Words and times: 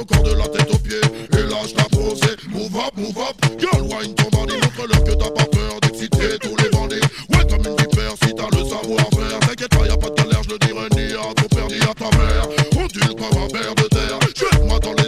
bouge 0.00 0.18
encore 0.18 0.22
de 0.22 0.34
la 0.34 0.48
tête 0.48 0.72
aux 0.72 0.78
pieds. 0.78 1.00
Et 1.32 2.48
move 2.48 2.76
up, 2.76 2.92
move 2.96 3.18
up. 3.18 3.36
Girl, 3.58 3.82
wine 3.82 4.14
ton 4.14 4.28
body, 4.30 4.54
montre-leur 4.54 5.04
que 5.04 5.12
t'as 5.12 5.30
pas 5.30 5.44
peur 5.44 5.80
d'exciter 5.82 6.38
tous 6.40 6.56
les 6.62 6.70
bandits. 6.70 7.00
Ouais, 7.30 7.46
comme 7.48 7.64
une 7.66 7.76
vipère, 7.76 8.14
si 8.22 8.34
t'as 8.34 8.48
le 8.56 8.64
savoir-faire. 8.64 9.40
T'inquiète 9.40 9.68
pas, 9.70 9.86
y'a 9.86 9.96
pas 9.96 10.10
de 10.10 10.14
galère, 10.14 10.42
je 10.42 10.50
le 10.50 10.58
dirai 10.58 10.88
ni 10.96 11.14
à 11.14 11.34
ton 11.34 11.48
père 11.54 11.68
ni 11.68 11.80
à 11.82 11.94
ta 11.94 12.16
mère. 12.16 12.48
Ondule 12.76 13.14
comme 13.14 13.42
un 13.42 13.48
ver 13.48 13.74
de 13.74 13.88
terre. 13.88 14.18
Jette-moi 14.36 14.78
dans 14.80 14.94
les 14.94 14.99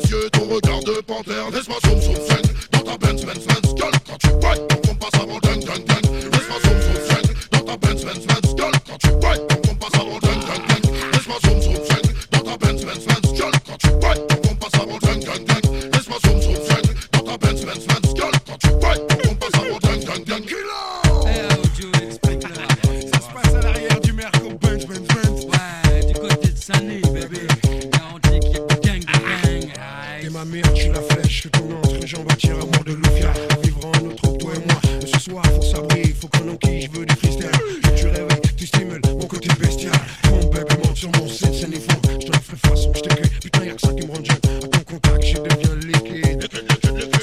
Mère, 30.44 30.64
je 30.74 30.82
suis 30.82 30.90
la 30.90 31.00
flèche, 31.02 31.42
je 31.44 31.48
ton 31.48 31.70
entrée, 31.78 32.04
j'en 32.04 32.24
bâtir 32.24 32.54
un 32.56 32.64
monde 32.64 32.84
de 32.84 32.94
Loufia. 32.94 33.32
Vivre 33.62 33.86
en 33.86 34.06
autre 34.06 34.38
toi 34.38 34.52
et 34.54 34.58
moi. 34.66 34.80
Ce 35.06 35.20
soir, 35.20 35.44
faut 35.46 35.62
s'abrir, 35.62 36.06
faut 36.20 36.26
qu'on 36.26 36.48
enquille, 36.48 36.82
je 36.82 36.98
veux 36.98 37.06
du 37.06 37.14
freestyle. 37.14 37.48
Tu 37.96 38.06
réveilles, 38.06 38.40
tu 38.56 38.66
stimules 38.66 39.00
mon 39.08 39.26
côté 39.26 39.48
bestial. 39.60 39.92
Mon 40.30 40.44
bébé 40.48 40.74
monte 40.84 40.96
sur 40.96 41.10
mon 41.12 41.28
set, 41.28 41.54
c'est 41.54 41.68
niveau. 41.68 41.86
Je 42.20 42.26
te 42.26 42.32
la 42.32 42.40
ferai 42.40 42.56
façon, 42.56 42.92
je 42.92 43.00
t'écris. 43.02 43.30
Putain, 43.40 43.64
y'a 43.66 43.74
que 43.74 43.80
ça 43.82 43.92
qui 43.92 44.04
me 44.04 44.12
rend 44.12 44.24
jeune. 44.24 44.64
À 44.64 44.66
ton 44.66 44.80
contact, 44.80 45.24
je 45.24 45.38
deviens 45.38 45.76
liquide. 45.76 46.48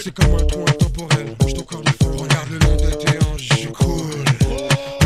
C'est 0.01 0.13
comme 0.13 0.33
un 0.35 0.45
trou 0.45 0.61
intemporel, 0.61 1.35
bouge 1.39 1.53
ton 1.55 1.63
corps 1.63 1.81
de 1.81 1.89
feu. 1.89 2.11
Regarde 2.17 2.49
le 2.51 2.59
long 2.59 2.75
de 2.77 2.91
tes 2.95 3.17
hanches, 3.25 3.49
je 3.61 3.67
coule. 3.67 4.23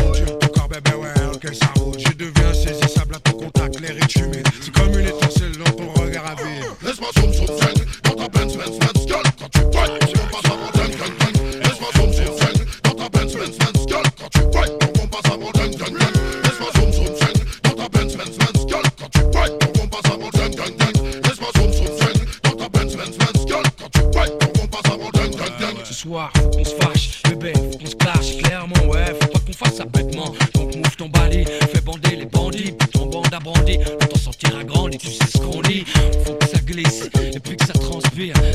Mon 0.04 0.10
Dieu, 0.12 0.26
ton 0.38 0.48
corps, 0.48 0.68
bébé, 0.68 0.92
ouais, 0.96 1.34
ok, 1.34 1.52
ça 1.52 1.66
roule. 1.80 2.03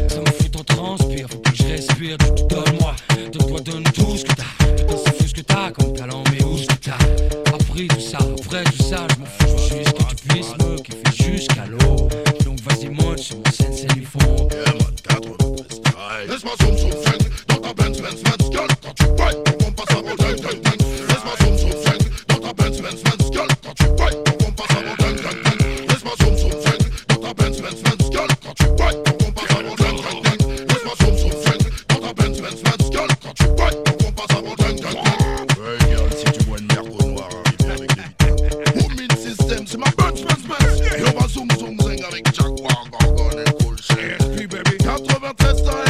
Ça 0.09 0.19
me 0.19 0.25
fout 0.25 0.55
en 0.55 0.63
transpire, 0.63 1.27
faut 1.29 1.39
que 1.39 1.55
je 1.55 1.63
respire, 1.63 2.17
donnes-moi, 2.17 2.95
donne-toi, 3.31 3.59
donne 3.61 3.83
tout 3.83 4.17
ce 4.17 4.23
que 4.23 4.33
t'as. 4.33 5.08
Que 5.39 5.43
t'as 5.45 5.71
comme 5.71 5.93
talent, 5.93 6.21
mais 6.33 6.43
où 6.43 6.57
ce 6.57 6.65
que 6.65 6.73
t'as 6.73 7.53
appris 7.55 7.87
tout 7.87 8.01
ça, 8.01 8.17
après 8.17 8.61
tout 8.65 8.83
ça, 8.83 9.07
je 9.09 9.19
m'en 9.19 9.25
fous, 9.25 9.57
juste 9.73 9.93
que 9.93 10.15
tu 10.15 10.27
puisses 10.27 10.57
me 10.57 10.75
kiffer 10.81 11.31
jusqu'à 11.31 11.65
l'eau. 11.65 12.09
Donc 12.43 12.59
vas-y, 12.59 12.89
monte 12.89 13.19
sur 13.19 13.37
mon 13.37 13.49
scène, 13.49 13.73
c'est 13.73 13.93
du 13.93 14.05
fond. 14.05 14.49
Laisse-moi 16.27 16.55
zoom 45.37 45.88